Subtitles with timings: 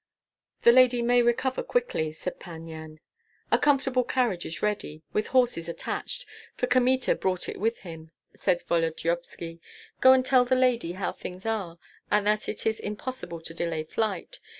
[0.63, 2.97] "The lady may recover quickly," said Pan Yan.
[3.51, 8.63] "A comfortable carriage is ready, with horses attached, for Kmita brought it with him," said
[8.63, 9.59] Volodyovski.
[9.99, 11.77] "Go and tell the lady how things are,
[12.09, 14.39] and that it is impossible to delay flight.